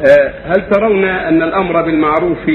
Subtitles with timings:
[0.00, 2.50] آه، هل ترون أن الأمر بالمعروف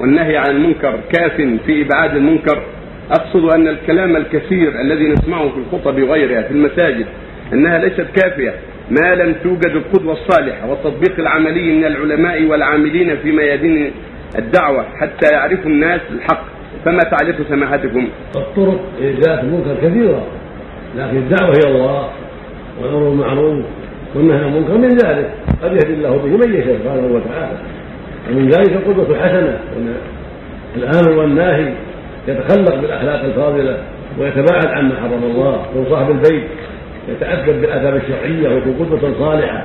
[0.00, 1.32] والنهي عن المنكر كاف
[1.66, 2.62] في إبعاد المنكر؟
[3.10, 7.06] أقصد أن الكلام الكثير الذي نسمعه في الخطب وغيرها في المساجد
[7.52, 8.54] أنها ليست كافية
[8.90, 13.92] ما لم توجد القدوة الصالحة والتطبيق العملي من العلماء والعاملين في ميادين
[14.38, 16.44] الدعوة حتى يعرفوا الناس الحق
[16.84, 20.26] فما تعليق سماحتكم؟ الطرق لإزالة المنكر كثيرة
[20.96, 22.10] لكن الدعوة هي الله
[22.80, 23.64] والأمر بالمعروف
[24.14, 25.30] والنهي عن المنكر من ذلك
[25.62, 27.58] قد يهدي الله به من يشاء سبحانه وتعالى.
[28.30, 29.94] ومن ذلك القدوة الحسنة أن
[30.76, 31.72] الآمر والناهي
[32.28, 33.78] يتخلق بالأخلاق الفاضلة
[34.18, 36.44] ويتباعد عما حرم الله وصاحب البيت
[37.08, 39.64] يتأدب بالآداب الشرعية ويكون قدوة صالحة.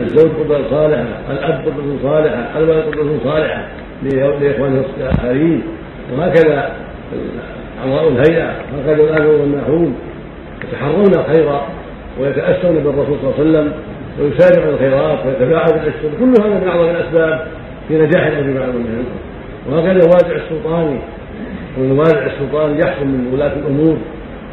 [0.00, 3.68] الزوج قدوة صالحة الأب قدوة صالحة الولد قدوة صالحة
[4.02, 5.62] لإخوانه الآخرين.
[6.12, 6.72] وهكذا
[7.84, 9.96] أعضاء الهيئة وهكذا الآمر والناهون
[10.64, 11.60] يتحرون الخير
[12.20, 13.72] ويتأسون بالرسول صلى الله عليه وسلم
[14.20, 17.46] ويسارعون الخيرات ويتباعد الأشهر كل هذا من أعظم الأسباب
[17.88, 19.04] في نجاح الأمر والنهي
[19.70, 20.98] وهكذا الوازع السلطاني
[21.78, 23.96] والوازع السلطاني يحصل من ولاة الأمور.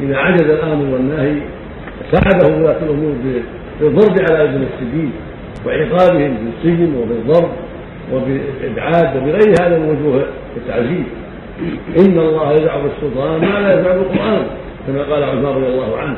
[0.02, 1.42] إذا عجز الآمر والناهي
[2.12, 3.14] ساعده ولاة الأمور
[3.82, 5.12] بالضرب على أيدي المفسدين
[5.66, 7.52] وعقابهم بالسجن وبالضرب
[8.14, 10.26] وبالإبعاد وبغير هذا من وجوه
[10.58, 11.06] التعزيز
[12.00, 14.46] إن الله يدع بالسلطان ما لا يدع بالقرآن
[14.88, 16.18] كما قال عثمان رضي الله عنه.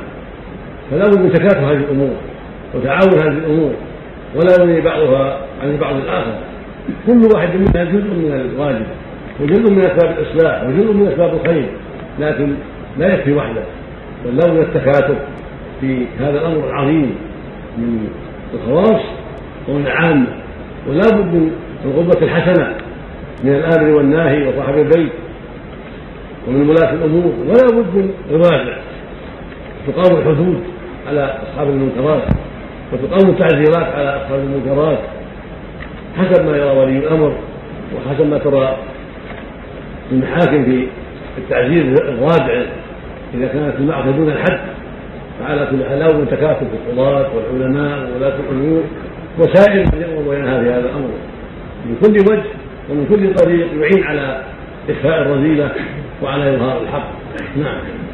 [0.92, 2.16] فلا بد من تكاتف هذه الأمور
[2.76, 3.72] وتعاون هذه الأمور
[4.36, 6.36] ولا يغني بعضها عن البعض الآخر.
[7.08, 8.86] كل واحد منها جزء من الواجب
[9.40, 11.70] وجزء من أسباب الإصلاح وجزء من أسباب الخير
[12.20, 12.54] لكن
[12.98, 13.64] لا يكفي وحده.
[14.26, 15.18] بل لا من التكاتف
[15.82, 17.16] في هذا الأمر العظيم
[17.78, 18.10] من
[18.54, 19.02] الخواص
[19.70, 20.28] ومن العامة
[20.90, 21.52] ولا بد من
[21.86, 22.74] القدوة الحسنة
[23.44, 25.12] من الآمر والناهي وصاحب البيت
[26.48, 27.34] ومن ولاة الأمور.
[27.48, 28.78] ولا بد من الوازع
[29.88, 30.64] تقام الحدود.
[31.08, 32.24] على أصحاب المنكرات
[32.94, 35.00] وتقام التعزيرات على أصحاب المنكرات
[36.18, 37.34] حسب ما يرى ولي الأمر
[37.96, 38.78] وحسب ما ترى
[40.12, 40.88] المحاكم في
[41.38, 42.62] التعزير الرادع
[43.34, 44.60] إذا كانت المعصية دون الحد
[45.40, 48.84] فعلى كل حال تكاتف القضاة والعلماء وولاة الأمور
[49.40, 51.10] وسائر من يأمر وينهى في هذا الأمر.
[51.86, 52.44] من كل وجه
[52.90, 54.42] ومن كل طريق يعين على
[54.90, 55.72] إخفاء الرذيلة
[56.24, 57.12] وعلى إظهار الحق.
[57.58, 58.07] نعم.